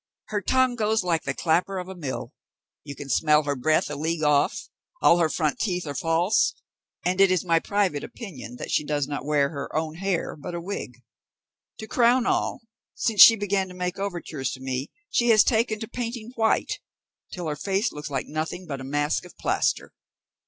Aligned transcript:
her 0.29 0.41
tongue 0.41 0.73
goes 0.75 1.03
like 1.03 1.21
the 1.25 1.33
clapper 1.35 1.77
of 1.77 1.87
a 1.87 1.93
mill; 1.93 2.33
you 2.83 2.95
can 2.95 3.07
smell 3.07 3.43
her 3.43 3.55
breath 3.55 3.87
a 3.87 3.95
league 3.95 4.23
off; 4.23 4.67
all 5.03 5.19
her 5.19 5.29
front 5.29 5.59
teeth 5.59 5.85
are 5.85 5.93
false, 5.93 6.55
and 7.05 7.21
it 7.21 7.29
is 7.29 7.45
my 7.45 7.59
private 7.59 8.03
opinion 8.03 8.55
that 8.55 8.71
she 8.71 8.83
does 8.83 9.07
not 9.07 9.23
wear 9.23 9.49
her 9.51 9.69
own 9.75 9.93
hair, 9.93 10.35
but 10.35 10.55
a 10.55 10.59
wig. 10.59 11.03
To 11.77 11.85
crown 11.87 12.25
all, 12.25 12.61
since 12.95 13.21
she 13.21 13.35
began 13.35 13.67
to 13.67 13.75
make 13.75 13.99
overtures 13.99 14.49
to 14.53 14.59
me, 14.59 14.89
she 15.11 15.29
has 15.29 15.43
taken 15.43 15.79
to 15.81 15.87
painting 15.87 16.31
white, 16.35 16.79
till 17.31 17.45
her 17.45 17.55
face 17.55 17.91
looks 17.91 18.09
like 18.09 18.25
nothing 18.27 18.65
but 18.65 18.81
a 18.81 18.83
mask 18.83 19.23
of 19.23 19.37
plaster." 19.37 19.93